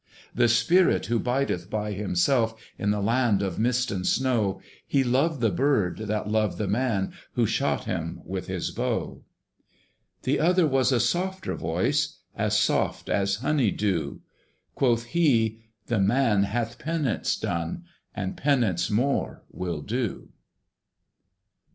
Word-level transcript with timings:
"The 0.33 0.47
spirit 0.47 1.05
who 1.05 1.19
bideth 1.19 1.69
by 1.69 1.91
himself 1.93 2.59
In 2.79 2.89
the 2.89 3.03
land 3.03 3.43
of 3.43 3.59
mist 3.59 3.91
and 3.91 4.03
snow, 4.03 4.59
He 4.87 5.03
loved 5.03 5.41
the 5.41 5.51
bird 5.51 5.97
that 5.99 6.27
loved 6.27 6.57
the 6.57 6.67
man 6.67 7.13
Who 7.33 7.45
shot 7.45 7.83
him 7.83 8.19
with 8.25 8.47
his 8.47 8.71
bow." 8.71 9.21
The 10.23 10.39
other 10.39 10.65
was 10.65 10.91
a 10.91 10.99
softer 10.99 11.53
voice, 11.53 12.17
As 12.35 12.57
soft 12.57 13.09
as 13.09 13.35
honey 13.45 13.69
dew: 13.69 14.21
Quoth 14.73 15.03
he, 15.03 15.59
"The 15.85 15.99
man 15.99 16.45
hath 16.45 16.79
penance 16.79 17.35
done, 17.37 17.83
And 18.15 18.35
penance 18.35 18.89
more 18.89 19.43
will 19.51 19.81
do." 19.83 20.29